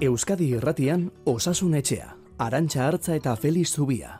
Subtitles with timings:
[0.00, 4.14] Euskadi Irratian Osasun Etxea, Arantxa Hartza eta Feliz Zubia.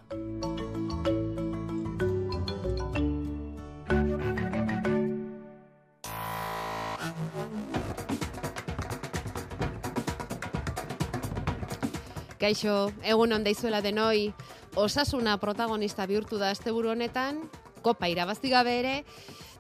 [12.36, 14.34] Kaixo, egun on daizuela denoi,
[14.76, 17.40] osasuna protagonista bihurtu da asteburu honetan,
[17.80, 18.94] kopa irabazi gabe ere,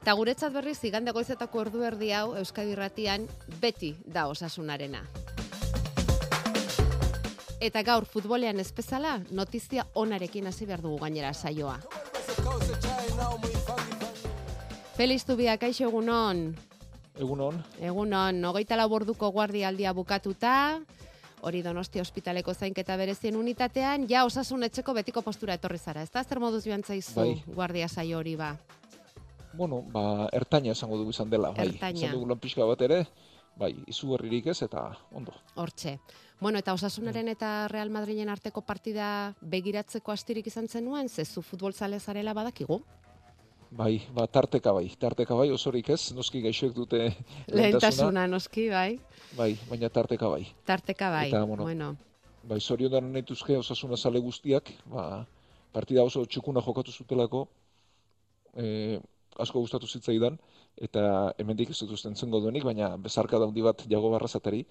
[0.02, 3.24] eta guretzat berriz igande goizetako ordu erdi hau Euskadi Irratian
[3.64, 5.00] beti da osasunarena.
[7.60, 11.76] Eta gaur futbolean espezala, notizia onarekin hasi behar dugu gainera saioa.
[14.96, 16.54] Feliz Tubia, kaixo egunon.
[17.20, 17.58] Egunon.
[17.80, 20.80] Egunon, hogeita laborduko guardialdia bukatuta,
[21.44, 26.00] hori donosti ospitaleko zainketa berezien unitatean, ja osasun etxeko betiko postura etorri zara.
[26.02, 27.42] Ez da, zer moduz joan zaizu Bai.
[27.46, 28.54] guardia saio hori ba?
[29.52, 31.68] Bueno, ba, ertaina esango dugu izan dela, bai.
[31.74, 31.98] Ertaina.
[31.98, 33.02] Izan dugu lan pixka bat ere,
[33.60, 35.36] bai, izugarririk ez, eta ondo.
[35.56, 35.98] Hortxe.
[36.40, 42.00] Bueno, eta osasunaren eta Real Madrilen arteko partida begiratzeko astirik izan zenuen, zezu futbol zale
[42.00, 42.80] zarela badakigu.
[43.70, 47.10] Bai, ba, tarteka bai, tarteka bai, osorik ez, noski gaixoek dute
[47.52, 48.98] lehentasuna, noski, bai.
[49.36, 50.46] bai, baina tarteka bai.
[50.66, 51.28] Tarteka bai.
[51.28, 51.96] Eta, bueno, bueno,
[52.42, 55.26] Bai, zorion daren nahituzke osasuna zale guztiak, ba,
[55.76, 57.44] partida oso txukuna jokatu zutelako,
[58.56, 58.98] e,
[59.38, 60.38] asko gustatu zitzaidan,
[60.80, 61.02] eta
[61.38, 64.64] hemendik ez dut usten zengo duenik, baina bezarka handi bat jago barrazatari,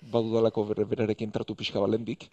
[0.00, 2.28] badudalako berarekin tratu pixka balendik,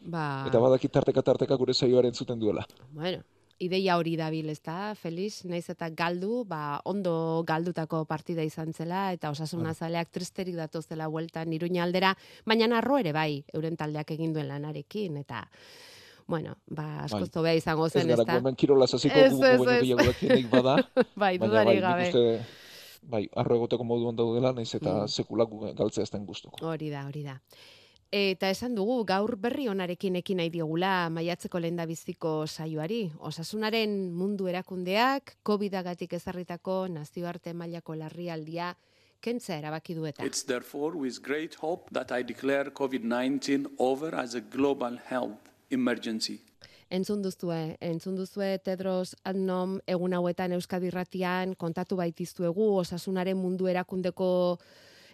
[0.00, 2.66] ba, eta badaki tarteka tarteka gure saioaren zuten duela.
[2.92, 3.22] bueno,
[3.62, 9.12] ideia hori dabil, ez da, Feliz, naiz eta galdu, ba, ondo galdutako partida izan zela,
[9.12, 9.74] eta osasuna Bai.
[9.74, 15.16] zaleak tristerik datozela bueltan iruña aldera, baina narro ere bai, euren taldeak egin duen lanarekin,
[15.22, 15.44] eta,
[16.26, 17.34] bueno, ba, askoz Bai.
[17.36, 18.40] tobea izango zen, ez gara da?
[18.50, 19.32] Ez,
[19.68, 19.80] ez.
[19.82, 20.76] gehiago dakienik bada,
[21.14, 22.08] bai, baina dudarik bai, gabe.
[22.08, 22.61] uste,
[23.02, 25.08] bai, arro egoteko moduan daudela, naiz eta Mm.
[25.08, 26.64] sekulak galtzea ez den gustuko.
[26.66, 27.40] Hori da, hori da.
[28.14, 33.10] Eta esan dugu, gaur berri onarekin ekin nahi diegula maiatzeko lehen biziko saioari.
[33.18, 38.76] Osasunaren mundu erakundeak, COVID-agatik ezarritako nazioarte mailako larrialdia
[39.22, 40.24] kentzea erabaki du eta.
[40.26, 45.48] It's therefore with great hope that I declare COVID 19 over as a global health
[45.70, 46.40] emergency.
[46.92, 54.26] Entzun duzue, entzun duzue Tedros Adnom egun hauetan Euskadi Irratian kontatu baitiztuegu osasunaren mundu erakundeko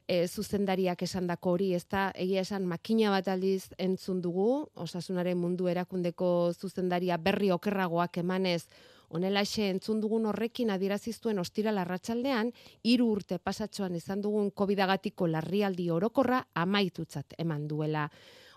[0.09, 5.69] e, zuzendariak esandako hori, ez da, egia esan makina bat aldiz entzun dugu, osasunaren mundu
[5.71, 8.65] erakundeko zuzendaria berri okerragoak emanez,
[9.09, 12.51] Honelaxe entzun dugun horrekin adieraziztuen ostira larratsaldean
[12.91, 18.03] hiru urte pasatxoan izan dugun COVID-agatiko larrialdi orokorra amaitutzat eman duela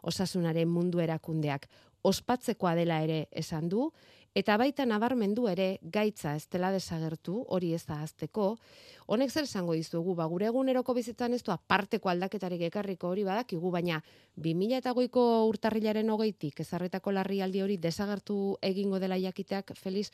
[0.03, 1.69] osasunaren mundu erakundeak.
[2.03, 3.91] Ospatzekoa dela ere esan du,
[4.33, 8.55] eta baita nabarmendu ere gaitza ez dela desagertu, hori ez da azteko.
[9.11, 13.71] Honek zer esango dizuegu, ba, gure eguneroko bizitzan ez du aparteko aldaketarik ekarriko hori badakigu,
[13.71, 13.99] baina
[14.39, 20.09] 2008ko urtarrilaren hogeitik ezarretako larrialdi hori desagertu egingo dela jakiteak, Feliz,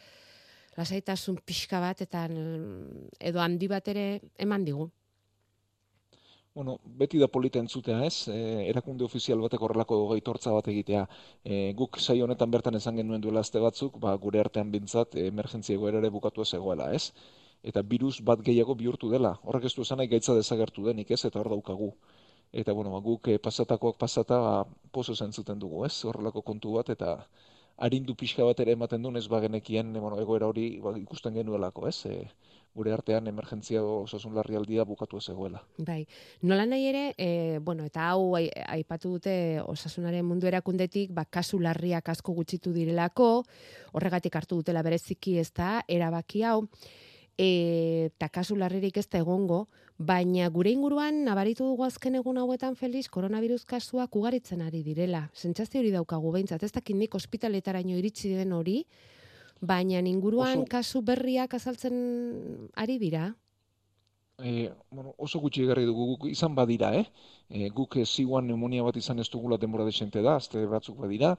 [0.78, 4.90] lasaitasun pixka bat eta mm, edo handi bat ere eman digu.
[6.58, 8.38] Bueno, beti da polita entzutea ez, e,
[8.72, 11.04] erakunde ofizial batek horrelako gaitortza bat egitea.
[11.46, 15.28] E, guk saio honetan bertan esan genuen duela azte batzuk, ba, gure artean bintzat, e,
[15.34, 17.12] emergentzia egoera ere bukatu ez egoela, ez?
[17.72, 19.36] Eta virus bat gehiago bihurtu dela.
[19.44, 21.22] Horrek ez du esan nahi gaitza desagertu denik, ez?
[21.30, 21.92] Eta hor daukagu.
[22.64, 24.56] Eta, bueno, ba, guk e, pasatakoak pasata, ba,
[24.98, 25.94] pozo zentzuten dugu, ez?
[26.10, 27.20] Horrelako kontu bat, eta
[27.90, 31.86] arindu pixka bat ere ematen duen ez bagenekien, e, bueno, egoera hori ba, ikusten genuelako,
[31.94, 32.00] ez?
[32.10, 32.18] E,
[32.78, 35.64] gure artean emergentzia osasun larrialdia bukatu ez egoela.
[35.88, 36.04] Bai,
[36.42, 39.34] nola nahi ere, e, bueno, eta hau ai- aipatu dute
[39.66, 43.44] osasunaren mundu erakundetik, ba, kasu larriak asko gutxitu direlako,
[43.98, 46.62] horregatik hartu dutela bereziki ez da, erabaki hau,
[47.38, 47.50] e,
[48.12, 49.66] eta kasu larririk ez da egongo,
[49.98, 55.24] baina gure inguruan nabaritu dugu azken egun hauetan Felix, koronavirus kasuak ugaritzen ari direla.
[55.34, 58.84] Sentsazio hori daukagu behintzat, ez dakit nik ospitaletaraino iritsi den hori,
[59.62, 63.36] baina inguruan Oso- kasu berriak azaltzen ari dira.
[64.38, 67.08] E, bueno, oso gutxi egarri dugu guk izan badira, eh?
[67.50, 71.32] E, guk ziguan pneumonia bat izan ez dugula denbora desente da, azte batzuk badira,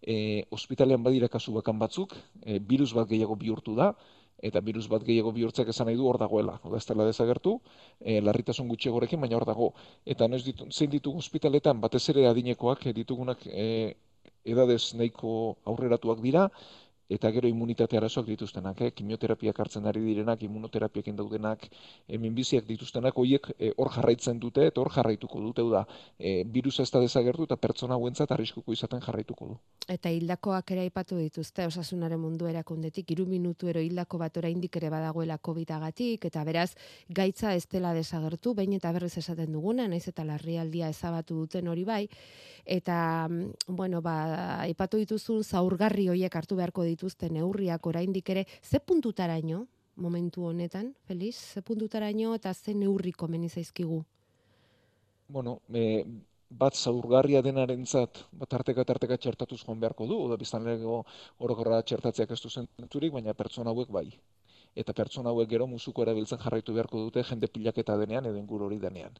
[0.00, 3.90] e, ospitalean badira kasu bakan batzuk, e, virus bat gehiago bihurtu da,
[4.40, 6.56] eta virus bat gehiago bihurtzak esan nahi du hor dagoela.
[6.64, 7.58] Oda ez dela desagertu,
[8.00, 9.74] e, larritasun gutxiagorekin, baina hor dago.
[10.06, 13.96] Eta noiz ditu, zein ditugu ospitaletan, batez ere adinekoak ditugunak e,
[14.46, 16.48] edadez nahiko aurreratuak dira,
[17.08, 18.90] eta gero immunitate arazoak dituztenak, eh?
[18.90, 21.68] kimioterapiak hartzen ari direnak, immunoterapiak daudenak,
[22.08, 25.84] e, minbiziak dituztenak, horiek eh, hor jarraitzen dute eta hor jarraituko dute, da,
[26.18, 29.58] e, virus ez da dezagertu eta pertsona guentzat arriskuko izaten jarraituko du.
[29.88, 34.90] Eta hildakoak ere aipatu dituzte, osasunaren mundu erakundetik, iru minutu ero hildako bat oraindik ere
[34.90, 35.70] badagoela covid
[36.26, 36.74] eta beraz,
[37.08, 41.84] gaitza ez dela desagertu, bain eta berriz esaten duguna, naiz eta larrialdia ezabatu duten hori
[41.84, 42.08] bai,
[42.64, 48.80] eta, mm, bueno, ba, aipatu dituzun zaurgarri hoiek hartu beharko dituzte neurriak oraindik ere ze
[48.80, 49.66] puntutaraino
[49.96, 54.02] momentu honetan, Feliz, ze puntutaraino eta ze neurri komeni zaizkigu?
[55.28, 56.04] Bueno, e,
[56.50, 61.02] bat zaurgarria denarentzat bat tarteka tarteka txertatuz joan beharko du, oda biztan lego
[61.38, 62.68] orokorra txertatzeak ez duzen
[63.12, 64.10] baina pertsona hauek bai.
[64.74, 68.78] Eta pertsona hauek gero musuko erabiltzen jarraitu beharko dute jende pilaketa denean edo inguru hori
[68.78, 69.12] denean.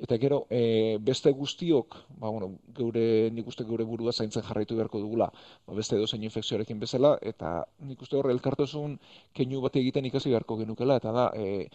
[0.00, 3.02] Eta gero, e, beste guztiok, ba, bueno, geure,
[3.36, 5.26] nik uste geure burua zaintzen jarraitu beharko dugula,
[5.66, 7.50] ba, beste edo zein infekzioarekin bezala, eta
[7.88, 8.94] nik uste horre elkartasun
[9.36, 11.66] keinu bat egiten ikasi beharko genukela, eta da, e,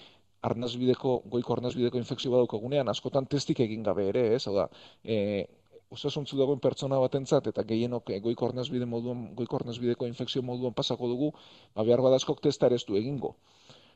[0.49, 4.65] arnazbideko, goiko arnazbideko infekzio badaukagunean, askotan testik egin gabe ere, ez, hau da,
[5.03, 5.19] e,
[5.93, 11.29] osasuntzu dagoen pertsona batentzat eta gehienok goiko arnazbide moduan, goiko arnazbideko infekzio moduan pasako dugu,
[11.75, 13.35] ba, behar badaskok testa ere ez du egingo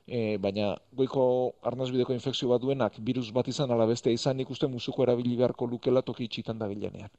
[0.09, 1.23] e, baina goiko
[1.69, 6.01] arnazbideko infekzio bat duenak virus bat izan ala beste izan ikuste musuko erabili beharko lukela
[6.01, 7.09] toki itxitan da bilenean.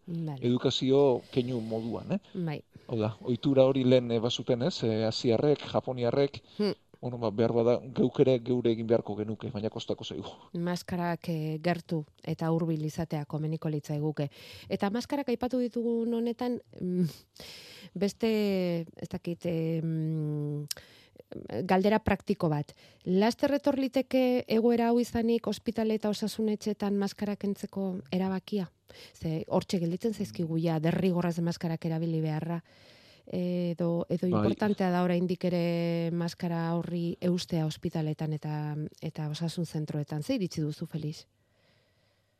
[0.40, 2.20] Edukazio keinu moduan, eh?
[2.34, 2.60] Bai.
[2.88, 6.78] Hau da, oitura hori lehen bazuten ez, e, asiarrek, japoniarrek, hmm.
[7.00, 10.34] Bueno, ba, behar bada, geukere geure egin beharko genuke, baina kostako zeigu.
[10.52, 14.26] Maskarak e, gertu eta hurbil izatea komeniko litza eguke.
[14.68, 17.06] Eta maskarak aipatu ditugun honetan, mm,
[18.04, 18.30] beste,
[19.00, 19.48] ez dakit,
[21.64, 22.74] galdera praktiko bat.
[23.04, 28.70] Laster etorliteke egoera hau izanik ospitale eta osasunetxetan maskarak entzeko erabakia?
[29.14, 32.60] Ze hortxe gelditzen zaizkigu ja derrigorraz maskarak erabili beharra
[33.30, 34.38] edo edo bai.
[34.38, 38.54] importantea da oraindik ere maskara horri eustea ospitaletan eta
[39.00, 40.22] eta osasun zentroetan.
[40.22, 41.26] Ze iritsi duzu Felix?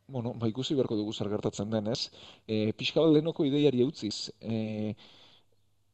[0.08, 2.10] Bueno, ba ikusi beharko dugu zer gertatzen den, ez?
[2.48, 4.94] Eh, pixkabaldenoko ideiari utziz, eh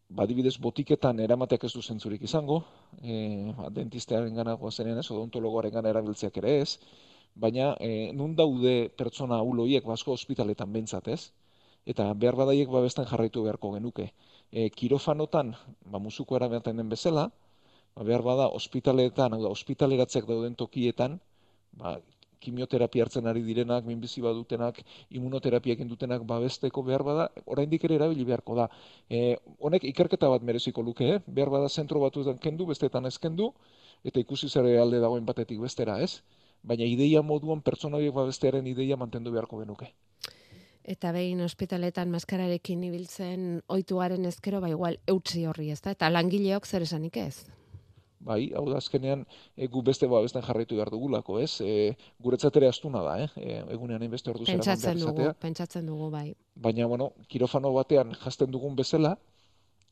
[0.08, 2.60] badibidez botiketan eramateak ez du zentzurik izango,
[3.02, 6.78] e, ba, dentistearen gana guazenean ez, odontologoaren gana erabiltzeak ere ez,
[7.34, 11.20] baina e, nun daude pertsona uloiek basko ospitaletan bentsat ez,
[11.86, 14.10] eta behar badaiek babesten jarraitu beharko genuke.
[14.50, 15.54] E, kirofanotan,
[15.84, 17.28] ba, musuko eramaten den bezala,
[17.94, 21.18] ba, behar bada ospitaletan, hau da, ospitaleratzeak dauden tokietan,
[21.74, 21.98] ba,
[22.40, 24.80] kimioterapia hartzen ari direnak, minbizi badutenak,
[25.10, 28.68] immunoterapia egin dutenak babesteko behar bada, oraindik ere erabili beharko da.
[29.10, 31.20] E, honek ikerketa bat mereziko luke, eh?
[31.26, 33.52] behar bada zentro batuetan kendu, bestetan ez kendu,
[34.04, 36.22] eta ikusi zare alde dagoen batetik bestera, ez?
[36.66, 39.92] Baina ideia moduan pertsona horiek babestearen ideia mantendu beharko genuke.
[40.86, 45.96] Eta behin ospitaletan maskararekin ibiltzen oituaren ezkero, ba igual eutzi horri, ez da?
[45.96, 47.46] Eta langileok zer esanik ez?
[48.18, 49.24] Bai, hau da azkenean
[49.56, 51.60] e, gu beste ba besten jarraitu behar dugulako, ez?
[51.60, 53.28] E, guretzat ere astuna da, eh?
[53.36, 56.34] E, egunean hain beste ordu zera pentsatzen dugu, pentsatzen dugu, bai.
[56.54, 59.16] Baina, bueno, kirofano batean jasten dugun bezala,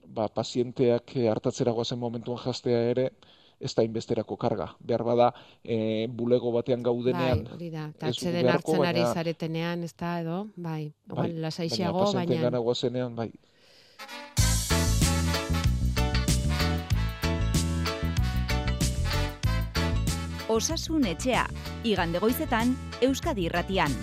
[0.06, 3.08] ba, pazienteak hartatzera guazen momentuan jastea ere,
[3.60, 4.68] ez da inbesterako karga.
[4.80, 5.30] Behar bada,
[5.62, 7.44] e, bulego batean gaudenean.
[7.44, 7.88] Bai, hori da.
[8.00, 10.44] Hartzen ari zaretenean, ez da, edo?
[10.56, 12.42] Bai, bai, lasaixiago, baina...
[12.48, 13.30] Baina pazientean bai.
[20.54, 21.48] Osasun etxea,
[21.82, 23.96] igande goizetan, Euskadi irratian.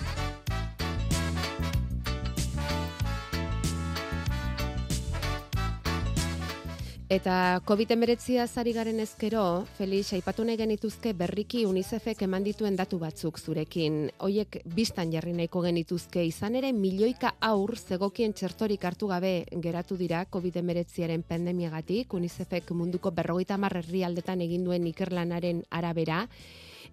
[7.12, 13.36] Eta COVID-19 zari garen ezkero, Felix, aipatu nahi genituzke berriki UNICEFek eman dituen datu batzuk
[13.36, 14.06] zurekin.
[14.24, 19.34] Hoiek biztan jarri nahiko genituzke izan ere milioika aur zegokien txertorik hartu gabe
[19.66, 22.16] geratu dira COVID-19aren pandemiagatik.
[22.16, 26.22] UNICEFek munduko berrogeita marrerri aldetan egin duen ikerlanaren arabera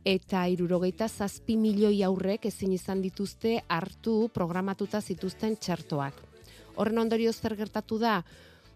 [0.04, 6.22] eta irurogeita zazpi milioi aurrek ezin izan dituzte hartu programatuta zituzten txertoak.
[6.76, 8.20] Horren ondorio zer gertatu da,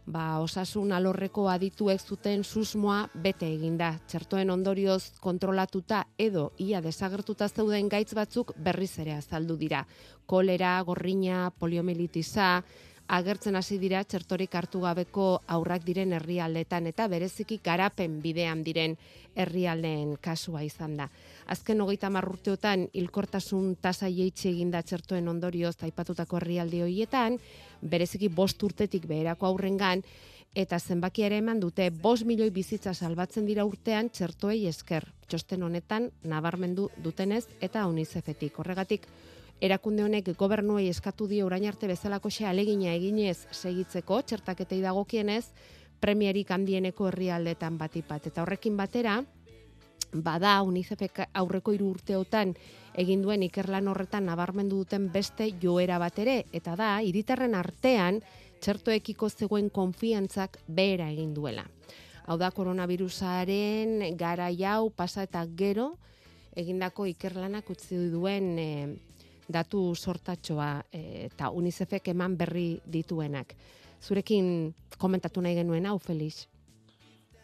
[0.06, 3.94] ba, osasun alorreko adituek zuten susmoa bete eginda.
[4.08, 9.86] Txertoen ondorioz kontrolatuta edo ia desagertuta zeuden gaitz batzuk berriz ere azaldu dira.
[10.26, 12.64] Kolera, gorriña, poliomelitiza,
[13.08, 18.96] agertzen hasi dira txertorik hartu gabeko aurrak diren herrialdetan eta bereziki garapen bidean diren
[19.36, 21.10] herrialdeen kasua izan da.
[21.48, 27.40] Azken hogeita marrurteotan hilkortasun tasa jeitxe eginda txertoen ondorioz taipatutako herrialde horietan,
[27.84, 30.04] bereziki bost urtetik beherako aurrengan,
[30.54, 35.08] eta zenbaki ere eman dute bost milioi bizitza salbatzen dira urtean txertoei esker.
[35.28, 38.60] Txosten honetan nabarmendu dutenez eta UNICEFetik.
[38.60, 39.08] Horregatik,
[39.62, 45.46] erakunde honek gobernuei eskatu dio orain arte bezalako xe alegina eginez segitzeko txertaketei dagokienez,
[46.00, 48.28] premiarik handieneko herrialdetan batipat.
[48.28, 49.22] Eta horrekin batera,
[50.14, 52.54] bada UNICEFek aurreko hiru urteotan
[53.00, 58.22] egin duen ikerlan horretan nabarmendu duten beste joera bat ere eta da hiritarren artean
[58.62, 61.66] txertoekiko zegoen konfiantzak behera egin duela.
[62.26, 65.94] Hau da koronavirusaren gara jau pasa eta gero
[66.56, 68.70] egindako ikerlanak utzi duen e,
[69.50, 73.56] datu sortatxoa e, eta UNICEFek eman berri dituenak.
[74.04, 76.46] Zurekin komentatu nahi genuen hau, Felix?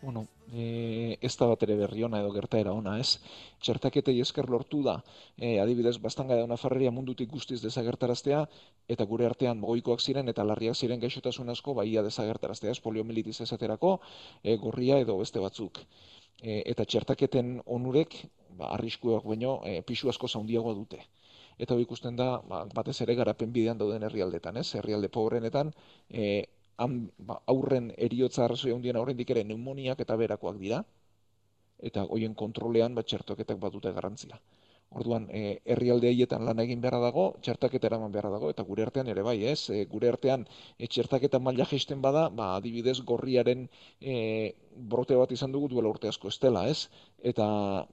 [0.01, 3.19] Bueno, e, ez da bat ere berri ona edo gertaera ona, ez?
[3.61, 4.99] Txertaketei esker lortu da,
[5.37, 8.43] e, adibidez, bastanga da una farreria mundutik guztiz desagertaraztea,
[8.87, 13.99] eta gure artean goikoak ziren eta larriak ziren gaixotasun asko baia desagertaraztea, ez poliomilitis esaterako,
[14.43, 15.83] e, gorria edo beste batzuk.
[16.41, 18.21] E, eta txertaketen onurek,
[18.57, 21.03] ba, arriskuak baino, e, pisu asko zaundiagoa dute.
[21.59, 24.69] Eta hori ikusten da, ba, batez ere garapen bidean dauden herrialdetan, ez?
[24.79, 25.73] Herrialde pobrenetan,
[26.07, 26.45] e,
[27.29, 30.83] ba, aurren eriotza arrazoi handien aurrendik ere pneumoniak eta berakoak dira,
[31.89, 34.39] eta hoien kontrolean bat txertoketak bat dute garantzia.
[34.99, 39.11] Orduan, e, herrialde haietan lan egin beharra dago, txertaketa eraman beharra dago, eta gure artean
[39.13, 39.69] ere bai, ez?
[39.69, 40.47] E, gure artean
[40.79, 43.67] e, txertaketa maila gesten bada, ba, adibidez gorriaren
[44.01, 44.15] e,
[44.95, 46.89] brote bat izan dugu duela urte asko estela, ez?
[47.33, 47.45] Eta,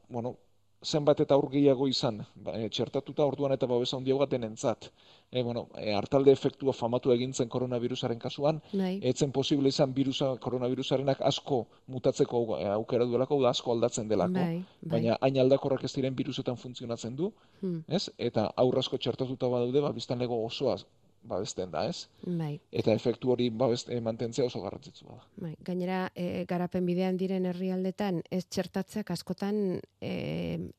[0.09, 0.37] bueno,
[0.85, 4.91] zenbat eta aur gehiago izan, ba, e, txertatuta orduan eta babesa handiago bat denentzat.
[5.33, 9.01] E, bueno, e, hartalde efektua famatu egintzen koronavirusaren kasuan, Nahi.
[9.03, 14.35] etzen posible izan virusa, koronavirusarenak asko mutatzeko e, aukera duelako, da asko aldatzen delako.
[14.35, 14.91] Bai, bai.
[15.01, 18.11] Baina hain aldakorrak ez diren virusetan funtzionatzen du, Hmm, ez?
[18.19, 20.77] Eta aurrasko txertatuta badaude, ba, biztan lego osoa
[21.29, 22.09] babesten da, ez?
[22.27, 22.61] bai.
[22.73, 25.25] Eta efektu hori babest, e, mantentzea oso garrantzitsua da.
[25.37, 30.13] Bai, gainera, e, garapen bidean diren herrialdetan ez txertatzeak askotan e,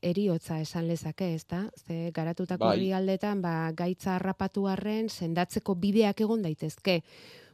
[0.02, 1.64] eriotza esan lezake, ez da?
[1.86, 2.76] Ze garatutako Bai.
[2.78, 7.02] herrialdetan ba, gaitza harrapatu arren sendatzeko bideak egon daitezke.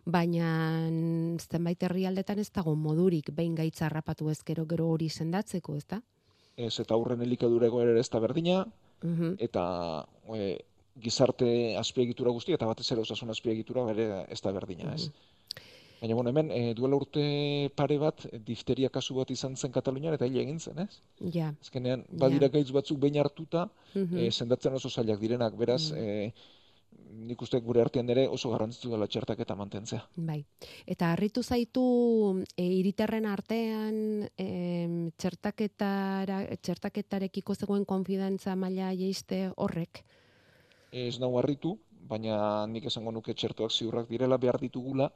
[0.04, 0.48] Baina
[1.40, 6.00] zenbait herrialdetan ez dago modurik behin gaitza harrapatu ezkero gero hori sendatzeko, ez da?
[6.56, 8.64] Ez, eta aurren elikadureko ere ez da berdina,
[9.04, 9.34] Mhm.
[9.38, 10.58] eta e,
[10.94, 15.10] gizarte azpiegitura guzti, eta batez ere osasun azpiegitura bere ez da berdina, ez?
[16.00, 20.14] Baina, bueno, hemen, e, duela urte pare bat, e, difteria kasu bat izan zen Katalunian,
[20.14, 21.00] eta hile egin zen, ez?
[21.32, 21.54] Ja.
[21.62, 22.52] Azkenean, badira Ja.
[22.52, 24.18] gaitz batzuk behin hartuta, Mhm.
[24.18, 26.32] e, sendatzen oso zailak direnak, beraz, e,
[27.14, 30.04] nik uste gure artean ere oso garrantzitsu dela txertaketa mantentzea.
[30.16, 30.44] Bai.
[30.86, 40.04] Eta harritu zaitu e, hiritarren artean em, txertaketara, txertaketarekiko zegoen konfidantza maila jeiste horrek.
[40.94, 41.74] Ez nau harritu,
[42.08, 45.08] baina nik esango nuke txertoak ziurrak direla, behar ditugula,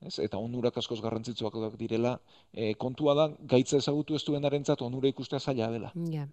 [0.00, 0.18] ez?
[0.26, 2.14] eta onurak askoz garrantzitsuak direla.
[2.52, 5.92] E, kontua da, gaitza ezagutu ez duenarentzat onura ikustea zaila dela.
[6.14, 6.28] Ja.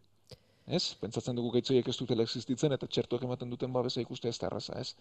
[0.69, 0.93] Ez?
[1.01, 4.77] Pentsatzen dugu gaitzoiek ez dutela existitzen eta txertoak ematen duten babesa ikustea ez da erraza,
[4.79, 4.93] ez?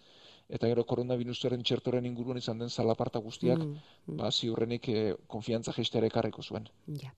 [0.49, 4.17] Eta gero koronavirusaren txertoren inguruan izan den zalaparta guztiak, Mm, mm.
[4.17, 6.71] ba, ziurrenik e, konfiantza jeistea ere ekarriko zuen.
[7.03, 7.13] Ja.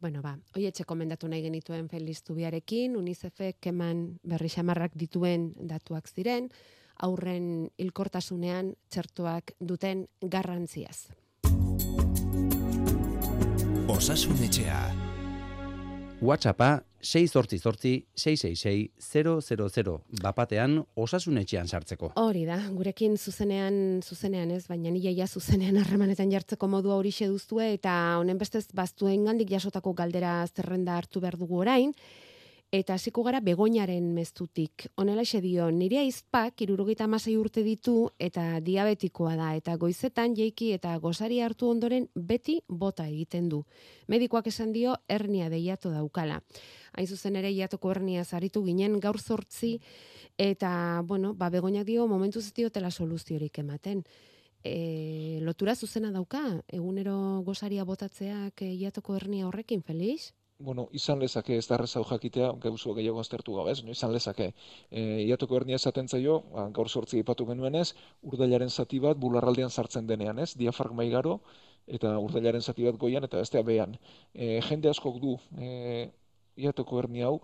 [0.00, 6.46] Bueno, ba, hoietxe komendatu nahi genituen Feliz Zubiarekin, UNICEFek eman berri xamarrak dituen datuak ziren,
[7.02, 11.08] aurren hilkortasunean txertoak duten garrantziaz.
[13.90, 14.78] Osasun etxea.
[16.22, 16.70] WhatsAppa
[17.02, 22.12] 688-666-000 bapatean osasunetxean sartzeko.
[22.18, 27.72] Hori da, gurekin zuzenean, zuzenean ez, baina nila ja zuzenean harremanetan jartzeko modua hori duzue
[27.74, 31.92] eta honen bestez baztuen gandik jasotako galdera zerrenda hartu behar dugu orain,
[32.70, 34.86] eta hasiko gara begoinaren meztutik.
[34.96, 40.96] Honela dio, nire aizpak irurogeita amasei urte ditu eta diabetikoa da, eta goizetan jeiki eta
[40.98, 43.64] gozari hartu ondoren beti bota egiten du.
[44.06, 46.42] Medikoak esan dio hernia deiatu daukala.
[46.92, 49.80] Hain zuzen ere iatoko hernia zaritu ginen gaur zortzi,
[50.36, 54.04] eta, bueno, ba, begoinak dio momentu diotela soluziorik ematen.
[54.62, 60.34] E, lotura zuzena dauka, egunero gozaria botatzeak e, iatoko hernia horrekin, Felix?
[60.58, 64.50] Bueno, izan lezake ez da errezau jakitea, gauzu gehiago aztertu gabe, ez, no, izan lezake.
[64.90, 67.92] E, iatoko hernia esaten zaio, ba, gaur sortzi ipatu genuenez,
[68.26, 71.38] urdailaren zati bat bularraldean sartzen denean, ez, diafragma igaro,
[71.86, 73.94] eta urdailaren zati bat goian, eta bestea behan.
[74.34, 76.08] E, jende askok du e,
[76.58, 77.38] iatoko hernia hau,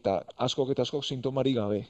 [0.00, 0.18] eta
[0.48, 1.84] askok eta askok sintomari gabe.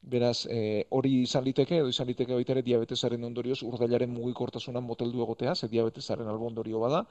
[0.00, 5.26] Beraz, e, hori izan liteke, edo izan liteke baita ere diabetesaren ondorioz urdailaren mugikortasuna moteldu
[5.26, 7.04] egotea, ze diabetesaren albo ondorio bada,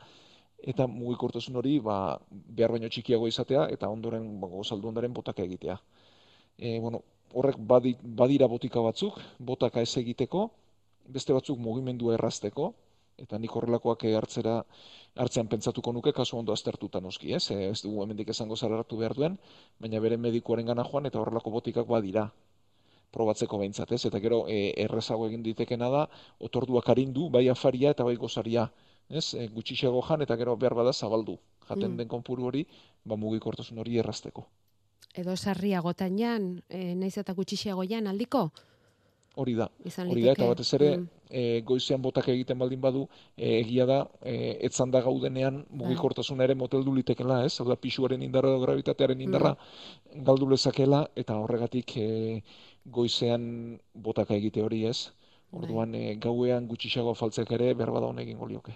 [0.68, 5.78] eta mugikortasun hori ba, behar baino txikiago izatea eta ondoren ba, gozaldu ondaren botaka egitea.
[6.58, 7.02] E, bueno,
[7.34, 10.50] horrek badi, badira botika batzuk, botaka ez egiteko,
[11.08, 12.74] beste batzuk mugimendua errazteko,
[13.20, 14.60] eta nik horrelakoak hartzera
[15.20, 17.50] hartzean pentsatuko nuke kasu ondo aztertuta noski, ez?
[17.52, 19.40] E, ez dugu hemendik esango zararatu behar duen,
[19.80, 22.30] baina bere medikuaren gana joan eta horrelako botikak badira
[23.12, 24.06] probatzeko behintzat, ez?
[24.06, 26.06] Eta gero e, errezago egin ditekena da,
[26.40, 28.70] otorduak arindu, bai afaria eta bai gozaria
[29.10, 29.34] ez?
[29.34, 31.38] E, gutxiago jan eta gero behar bada zabaldu.
[31.68, 31.98] Jaten Mm.
[31.98, 32.66] den konpuru hori,
[33.06, 34.48] ba mugikortasun hori errazteko.
[35.14, 38.52] Edo sarriagotan jan, e, naiz eta gutxiago jan aldiko?
[39.36, 39.70] Hori da.
[39.86, 41.08] Izan Hori da, eta batez ere, Mm.
[41.30, 46.56] e, goizean botak egiten baldin badu, e, egia da, e, etzan da gaudenean mugikortasuna ere
[46.56, 47.60] moteldu litekela, ez?
[47.62, 49.56] Hau da, pisuaren indarra edo gravitatearen indarra
[50.16, 52.44] galdu lezakela, eta horregatik e,
[52.86, 55.12] goizean botaka egite hori, ez?
[55.52, 58.76] Orduan, e, gauean gutxiago faltzek ere, behar bada honekin golioke.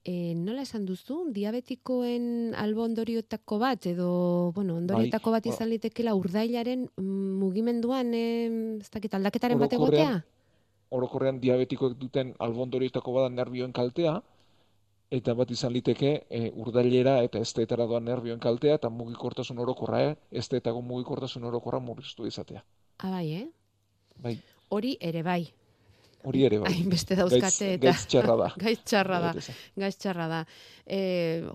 [0.00, 6.14] E, nola esan duzu, diabetikoen albo ondorioetako bat, edo, bueno, ondorioetako bat ba- izan litekela
[6.16, 10.24] urdailaren mugimenduan, e, ez dakit, aldaketaren bat egotea?
[10.90, 14.16] orokorrean diabetikoek duten albondorioetako bada nerbioen kaltea,
[15.10, 20.16] eta bat izan liteke e, urdailera eta esteetara doan nerbioen kaltea, eta mugikortasun orokorra, eh?
[20.32, 22.64] esteetako mugikortasun orokorra murriztu izatea.
[22.98, 23.46] Ah, bai, eh?
[24.16, 24.38] Bai,
[24.70, 25.42] Hori ere bai.
[26.24, 26.72] Hori ere bai.
[26.74, 27.86] Hainbeste Gaitz, dauzkate eta...
[27.86, 28.48] gaitz txarra da.
[28.64, 29.32] Gaitz txarra da.
[29.82, 30.40] Gaitz txarra da.
[30.84, 31.00] E,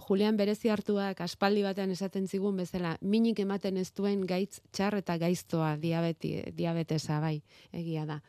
[0.07, 5.17] Julian berezi hartuak aspaldi batean esaten zigun bezala, minik ematen ez duen gaitz txar eta
[5.21, 7.39] gaiztoa diabeti, diabetesa, bai,
[7.73, 8.21] egia da.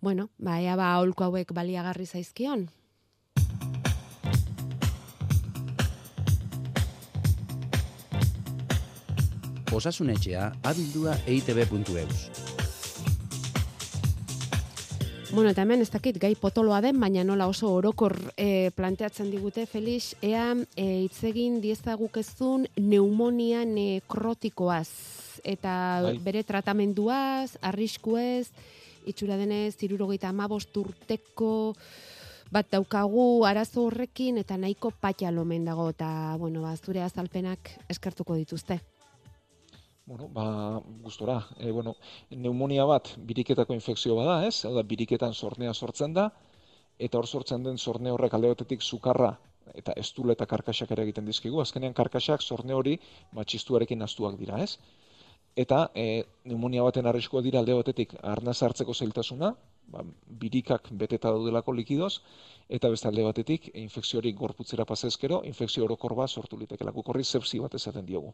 [0.00, 2.68] Bueno, ba, ea ba, aholku hauek baliagarri zaizkion.
[9.76, 12.45] Osasunetxea abildua eitb.eus.
[15.36, 19.66] Bueno, eta hemen ez dakit gai potoloa den, baina nola oso orokor e, planteatzen digute,
[19.68, 24.88] Felix, ea e, hitz egin diezagukezun pneumonia nekrotikoaz
[25.44, 25.74] eta
[26.06, 26.14] Bai.
[26.24, 28.48] bere tratamenduaz, arriskuez,
[29.04, 31.52] itxura denez, zirurogeita amabost urteko
[32.48, 36.08] bat daukagu arazo horrekin eta nahiko patxalomen dago eta,
[36.40, 38.80] bueno, ba, zure azalpenak eskertuko dituzte.
[40.06, 41.48] Bueno, ba, gustora.
[41.58, 41.96] E, bueno,
[42.30, 44.60] pneumonia bat biriketako infekzio bada, ez?
[44.64, 46.28] Hau da, biriketan sornea sortzen da,
[47.06, 49.32] eta hor sortzen den sorne horrek alde batetik sukarra
[49.74, 51.58] eta estula eta karkasak ere egiten dizkigu.
[51.60, 52.94] Azkenean karkasak sorne hori
[53.38, 54.78] matxistuarekin astuak dira, ez?
[55.64, 59.50] Eta e, pneumonia baten arriskua dira alde batetik arnaz hartzeko zailtasuna,
[59.90, 60.04] ba,
[60.44, 62.12] birikak beteta daudelako likidoz,
[62.78, 66.94] eta beste alde batetik infekzio hori gorputzera pasezkero, infekzio orokor bat sortu litekela.
[66.94, 68.32] Guk horri sepsi bat esaten diogu.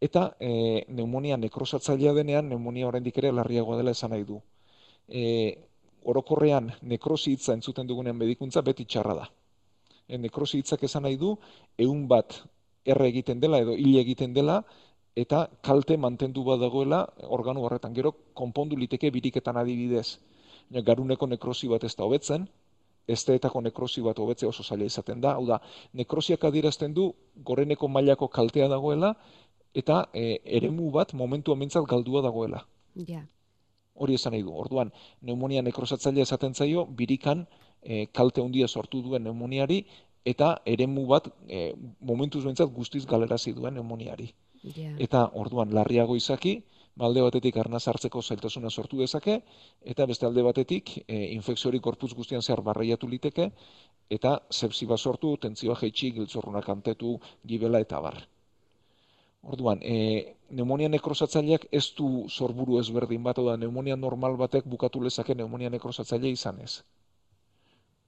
[0.00, 4.38] Eta e, pneumonia nekrosatzailea denean, pneumonia oraindik ere larriagoa dela esan nahi du.
[5.08, 5.22] E,
[6.08, 9.26] orokorrean nekrosi hitza entzuten dugunean medikuntza beti txarra da.
[10.08, 11.34] E, nekrosi hitzak esan nahi du,
[11.76, 12.38] ehun bat
[12.88, 14.62] erre egiten dela edo hil egiten dela,
[15.16, 17.92] eta kalte mantendu bat dagoela organu horretan.
[17.94, 20.16] Gero, konpondu liteke biriketan adibidez.
[20.86, 22.46] Garuneko nekrosi bat ez da hobetzen,
[23.10, 25.34] esteetako nekrosi bat hobetzea oso zaila izaten da.
[25.38, 25.58] Hau da,
[25.98, 27.10] nekrosiak adierazten du
[27.44, 29.14] goreneko mailako kaltea dagoela,
[29.74, 32.64] eta e, eremu bat momentu mintzat galdua dagoela.
[33.06, 33.24] Ja.
[33.94, 34.52] Hori esan nahi du.
[34.56, 37.46] Orduan, pneumonia nekrosatzailea esaten zaio, birikan
[37.82, 39.84] e, kalte handia sortu duen pneumoniari,
[40.24, 44.30] eta eremu bat e, momentuz behintzat guztiz galerazi duen pneumoniari.
[44.76, 44.92] Ja.
[44.98, 46.60] Eta orduan larriago izaki,
[47.00, 49.38] alde batetik arnaz hartzeko zailtasuna sortu dezake,
[49.92, 53.50] eta beste alde batetik e, infekzio hori korputz guztian zehar barreiatu liteke,
[54.10, 58.20] eta sepsi bat sortu, tentzioa jaitsi, giltzorrunak antetu, gibela eta bar.
[59.42, 65.34] Orduan, e, pneumonia nekrosatzaileak ez du sorburu ezberdin bat, da pneumonia normal batek bukatu lezake
[65.34, 66.82] pneumonia nekrosatzaile izan ez.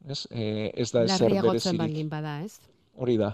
[0.05, 1.81] Ez, e, ez da ezer Larriagotzen berezirik.
[1.81, 2.59] baldin bada, ez?
[2.99, 3.33] Hori da.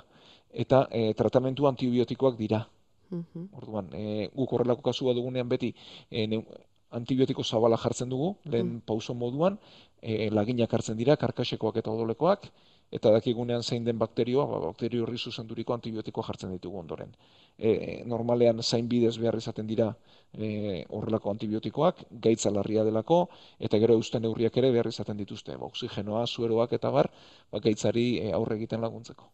[0.53, 2.63] Eta e, tratamentu antibiotikoak dira.
[3.11, 3.49] Mhm.
[3.57, 5.73] Orduan, e, guk horrelako kasua dugunean beti
[6.11, 6.45] e, neu-
[6.91, 9.59] antibiotiko zabala jartzen dugu, lehen pauso moduan,
[10.01, 12.47] e, laginak hartzen dira, karkasekoak eta odolekoak,
[12.91, 17.13] eta dakigunean zein den bakterioa, ba, bakterio horri zuzenduriko antibiotikoa jartzen ditugu ondoren.
[17.59, 19.91] E, normalean zain bidez behar izaten dira
[20.33, 23.27] e, horrelako antibiotikoak, gaitza larria delako,
[23.59, 27.11] eta gero eusten neurriak ere behar izaten dituzte, ba, oxigenoa, sueroak eta bar,
[27.53, 29.29] ba, gaitzari e, aurre egiten laguntzeko.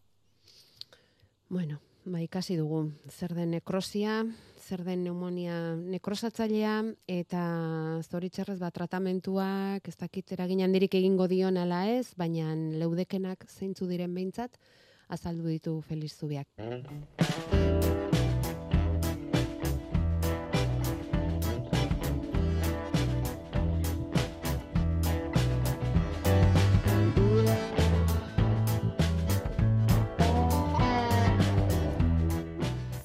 [1.49, 4.23] Bueno, ba, ikasi dugu zer den nekrosia,
[4.65, 6.73] zer den pneumonia nekrosatzailea
[7.11, 7.41] eta
[8.09, 14.13] zoritxarrez ba tratamentuak ez dakit eragin handirik egingo dion ala ez, baina leudekenak zeintzu diren
[14.17, 14.57] behintzat
[15.07, 16.49] azaldu ditu Felix Zubiak.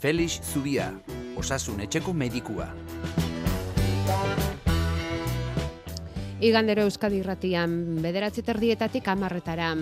[0.01, 0.95] Felix Zubia,
[1.41, 2.69] osasun etxeko medikua.
[6.41, 9.75] Igandero Euskadi irratian bederatzi terdietatik amarretara.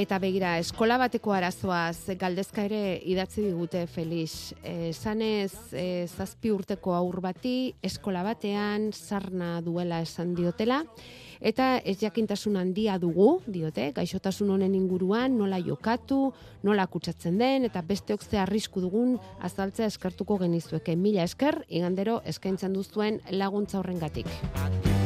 [0.00, 4.54] Eta begira, eskola bateko arazoaz galdezka ere idatzi digute Felix.
[4.64, 10.80] Esanez, e, zazpi urteko aur bati eskola batean sarna duela esan diotela.
[11.46, 16.32] Eta ez jakintasun handia dugu, diote, gaixotasun honen inguruan, nola jokatu,
[16.66, 19.14] nola kutsatzen den, eta besteok ze arrisku dugun
[19.46, 20.96] azaltzea eskertuko genizueke.
[20.98, 25.05] Mila esker, igandero eskaintzen duzuen laguntza horrengatik.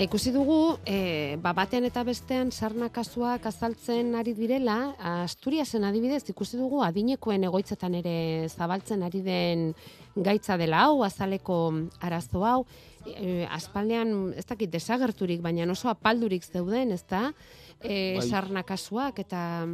[0.00, 6.22] Eta ikusi dugu, e, ba, batean eta bestean sarna kasuak azaltzen ari direla, Asturiasen adibidez
[6.32, 8.14] ikusi dugu adinekoen egoitzetan ere
[8.48, 9.66] zabaltzen ari den
[10.16, 11.58] gaitza dela hau, azaleko
[12.00, 12.62] arazo hau,
[13.04, 17.34] e, aspaldean ez dakit desagerturik, baina oso apaldurik zeuden, ez da,
[17.82, 18.24] e, Bai.
[18.24, 19.66] sarna kasuak, eta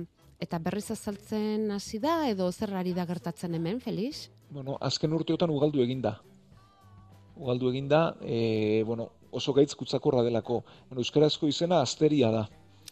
[0.43, 4.27] eta berriz azaltzen hasi da, edo zer ari da gertatzen hemen, Felix?
[4.51, 6.17] Bueno, azken urteotan ugaldu eginda.
[7.37, 10.62] Ugaldu eginda, e, bueno, oso gaitz kutsakorra delako.
[10.88, 12.44] Bueno, euskarazko izena asteria da.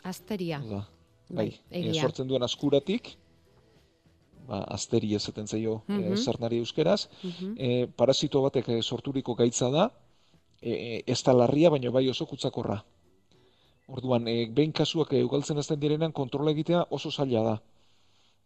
[0.04, 0.61] Asteria.
[0.68, 0.83] Da.
[1.30, 3.14] Bai, Bai, e, sortzen duen askuratik,
[4.46, 6.12] ba, asteri esaten zaio Mhm.
[6.12, 7.54] e, sarnari euskeraz, Mhm.
[7.57, 9.87] e, parasito batek e, sorturiko gaitza da,
[10.61, 12.83] e, ez da larria, baina bai oso kutsakorra.
[13.88, 17.57] Orduan, e, behin kasuak e, ugaltzen azten direnean kontrola egitea oso zaila da.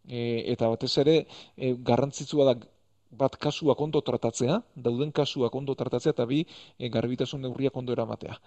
[0.07, 2.55] E, eta batez ere, e, garrantzitsua da
[3.11, 6.43] bat kasuak ondo tratatzea, dauden kasuak ondo tratatzea, eta bi,
[6.77, 8.37] e, garbitasun neurriak ondo eramatea.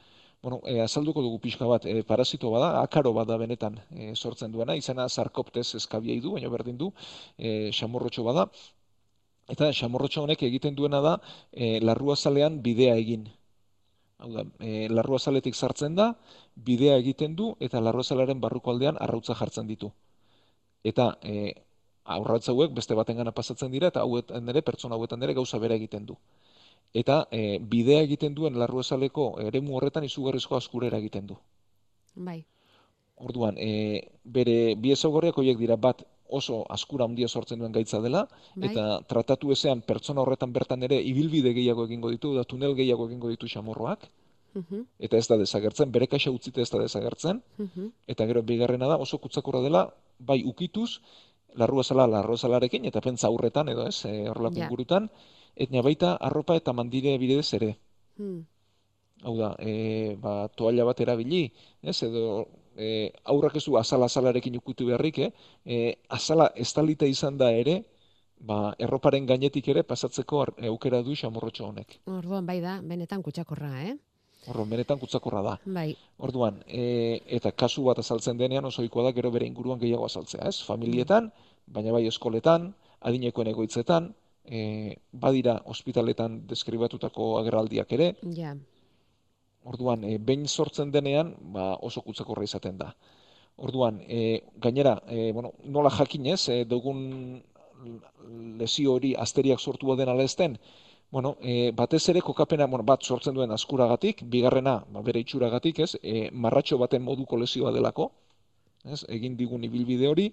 [0.43, 4.77] Bueno, e, azalduko dugu pixka bat, e, parasito bada, akaro bada benetan e, sortzen duena,
[4.77, 6.93] izena sarkoptes eskabiai du, baina berdin du,
[7.39, 8.49] e, xamorrotxo bada,
[9.51, 11.15] eta xamorrotxo honek egiten duena da,
[11.53, 13.29] e, larruazalean bidea egin.
[14.23, 16.13] Hau da, e, larruazaletik sartzen da,
[16.55, 19.93] bidea egiten du, eta larruazalearen barruko aldean arrautza jartzen ditu.
[20.85, 21.55] Eta e,
[22.05, 26.07] aurratz hauek beste batengana pasatzen dira, eta hauetan ere, pertsona hauetan ere gauza bera egiten
[26.07, 26.17] du.
[26.95, 31.37] Eta e, bidea egiten duen larruazaleko eremu horretan izugarrizko askurera egiten du.
[32.15, 32.43] Bai.
[33.23, 38.27] Orduan, e, bere bi ezaugarriak horiek dira bat oso askura handia sortzen duen gaitza dela,
[38.57, 38.73] Bai.
[38.73, 43.33] eta tratatu ezean pertsona horretan bertan ere ibilbide gehiago egingo ditu, da tunel gehiago egingo
[43.33, 44.09] ditu xamorroak,
[44.53, 47.87] Mhm, eta ez da desagertzen, bere kaxa utzita ez da desagertzen, mhm.
[48.07, 49.87] eta gero bigarrena da oso kutsakorra dela,
[50.19, 51.01] bai ukituz,
[51.57, 54.65] larruazala larruazalarekin, eta pentsa aurretan edo ez, e, horrelako Ja.
[54.65, 55.11] ingurutan,
[55.57, 57.77] etnia baita arropa eta mandire bidez ere.
[58.17, 58.45] Hmm.
[59.23, 64.57] Hau da, e, ba, toalla bat erabili, ez, edo e, aurrak ez du azala azalarekin
[64.57, 65.33] ukutu beharrik, eh?
[65.65, 67.85] E, azala estalita izan da ere,
[68.41, 72.01] ba, erroparen gainetik ere pasatzeko aukera du xamorrotxo honek.
[72.07, 73.97] Orduan, bai da, benetan kutsakorra, eh?
[74.51, 75.53] Horro, benetan kutsakorra da.
[75.65, 75.93] Bai.
[76.19, 80.49] Orduan, e, eta kasu bat azaltzen denean oso ohikoa da gero bere inguruan gehiago azaltzea,
[80.51, 80.65] ez?
[80.67, 81.31] Familietan,
[81.67, 82.73] baina bai eskoletan,
[83.07, 84.11] adinekoen egoitzetan,
[84.45, 88.57] e, badira ospitaletan deskribatutako agerraldiak ere, Ja.
[89.65, 92.89] Orduan, e, behin sortzen denean, ba, oso kutsakorra izaten da.
[93.63, 97.43] Orduan, e, gainera, e, bueno, nola jakinez, e, dugun
[98.59, 100.59] lesio hori asteriak sortu ala den,
[101.13, 105.91] bueno, e, batez ere kokapena, bueno, bat sortzen duen askuragatik, bigarrena, ba, bere itxuragatik, ez,
[106.03, 108.07] e, marratxo baten moduko lesioa delako,
[108.85, 110.31] ez, egin digun ibilbide hori,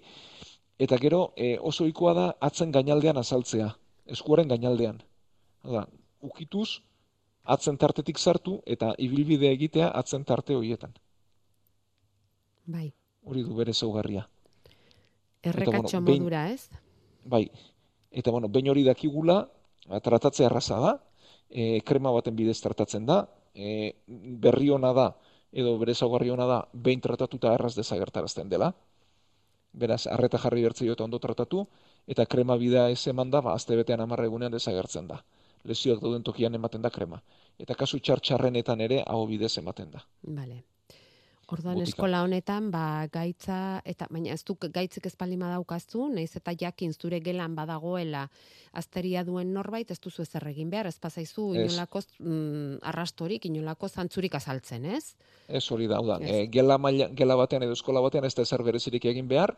[0.80, 3.68] eta gero e, oso ohikoa da atzen gainaldean azaltzea,
[4.16, 5.02] eskuaren gainaldean.
[5.62, 5.84] Hau Da,
[6.24, 6.80] ukituz,
[7.44, 10.96] atzen tartetik sartu eta ibilbide egitea atzen tarte horietan.
[12.64, 12.90] Bai.
[13.28, 14.26] Hori du bere zaugarria.
[15.42, 16.68] Errekatxo behin- modura, ez?
[17.24, 17.50] Bai,
[18.10, 19.42] eta bueno, behin hori dakigula,
[19.86, 20.92] tratatzea erraza da,
[21.50, 25.08] e, krema baten bidez tratatzen da, e, berri ona da,
[25.52, 28.72] edo bere zaugarri ona da, behin tratatuta erraz desagertarazten dela.
[29.72, 31.66] Beraz, arreta jarri bertzio eta ondo tratatu,
[32.06, 35.22] eta krema bidea ez eman da, ba, azte betean egunean desagertzen da.
[35.64, 37.20] Lesioak dauden tokian ematen da krema.
[37.58, 40.00] Eta kasu txartxarrenetan ere hau bidez ematen da.
[40.22, 40.62] Vale.
[41.50, 41.90] Orduan Botika.
[41.90, 46.92] eskola honetan, ba, gaitza, eta baina ez du gaitzik ez palima daukazu, naiz eta jakin
[46.94, 48.28] zure gelan badagoela
[48.72, 54.34] azteria duen norbait, ez duzu ezer egin behar, ez pasaizu inolako mm, arrastorik, inolako zantzurik
[54.38, 55.16] azaltzen, ez?
[55.48, 58.62] Ez hori da, da, e, gela, maila, gela batean edo eskola batean ez da ezer
[58.62, 59.56] berezirik egin behar,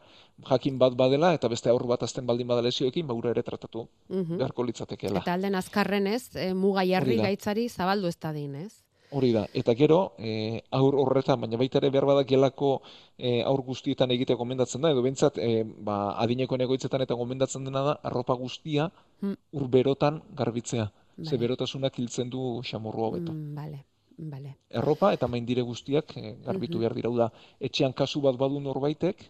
[0.49, 3.87] jakin bat badela eta beste aur bat azten baldin bada lesioekin, ba ura ere tratatu
[4.09, 4.39] Mhm.
[4.39, 5.21] beharko litzatekeela.
[5.21, 7.25] Eta alden azkarren ez, e, muga jarri da.
[7.25, 8.73] gaitzari zabaldu ez dadin, ez?
[9.13, 12.71] Hori da, eta gero, e, aur horretan, baina baita ere behar bada gelako
[13.19, 17.83] e, aur guztietan egitea gomendatzen da, edo behintzat, e, ba, adinekoen egoitzetan eta gomendatzen dena
[17.91, 18.91] da, arropa guztia
[19.23, 19.37] Hmm.
[19.53, 20.89] ur berotan garbitzea.
[21.23, 21.39] Ze Bai.
[21.45, 23.33] berotasunak hiltzen du xamurrua hobeto.
[23.33, 23.85] Mm, vale,
[24.19, 24.57] vale.
[24.71, 27.09] Erropa eta maindire guztiak garbitu behar dira.
[27.09, 27.29] Hau da,
[27.61, 29.23] etxean kasu bat badu norbaitek,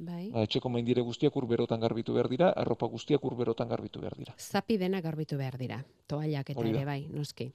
[0.00, 0.30] Bai.
[0.32, 4.16] ba, etxeko maindire guztiak ur berotan garbitu behar dira, erropa guztiak ur berotan garbitu behar
[4.16, 4.34] dira.
[4.40, 7.50] Zapi dena garbitu behar dira, toallak eta ere bai, noski.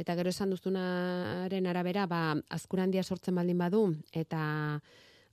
[0.00, 2.22] Eta gero esan duzunaren arabera, ba,
[2.56, 3.82] azkurandia sortzen baldin badu,
[4.24, 4.40] eta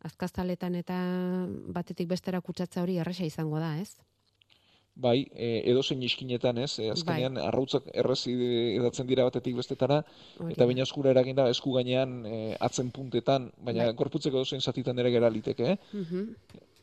[0.10, 1.00] azkaztaletan eta
[1.80, 3.96] batetik bestera kutsatza hori erresa izango da, ez?
[4.98, 8.34] bai, e, edozein iskinetan, ez, e, azkenean arrautzak errezi
[8.78, 10.00] edatzen dira batetik bestetara,
[10.42, 13.96] Hori eta baina eskura eraginda esku gainean e, atzen puntetan, baina Bai.
[14.02, 15.78] gorputzeko edozein zatitan ere gera liteke, eh?
[15.94, 16.24] Mhm,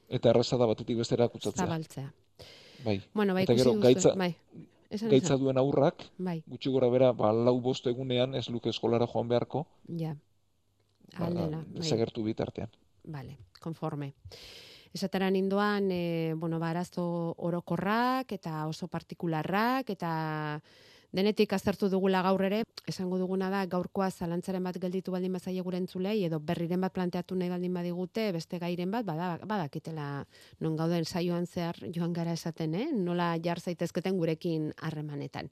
[0.08, 1.64] eta erraza da batetik bestera kutsatzea.
[1.66, 2.12] Zabaltzea.
[2.84, 3.00] Bai.
[3.14, 4.34] Bueno, bai, Eta gero, gaitza- bai.
[4.90, 9.06] Esan, Gaitza duen aurrak, Bai, gutxi gora bera, ba, lau bost egunean ez luke eskolara
[9.10, 9.66] joan beharko,
[9.98, 10.14] ja.
[11.18, 11.80] ba, Aldela, bai.
[11.80, 12.68] desagertu bitartean.
[13.04, 14.12] Vale, konforme.
[14.94, 20.62] Esatera nindoan, e, bueno, ba, arazo orokorrak eta oso partikularrak eta
[21.14, 25.78] denetik aztertu dugula gaur ere, esango duguna da gaurkoa zalantzaren bat gelditu baldin bazaie gure
[25.78, 30.08] entzulei edo berriren bat planteatu nahi baldin badigute, beste gairen bat bada, badakitela
[30.60, 32.88] non gauden saioan zehar joan gara esaten, eh?
[32.92, 35.50] nola jar zaitezketen gurekin harremanetan.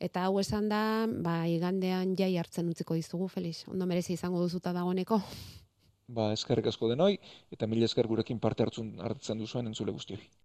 [0.00, 3.66] Eta hau esan da, ba, igandean jai hartzen utziko dizugu, Felix.
[3.68, 5.20] Ondo merezi izango duzuta dagoeneko.
[6.10, 7.12] Ba, eskerrik asko denoi,
[7.52, 10.22] eta mila esker gurekin parte hartzen duzuen entzule guztioi.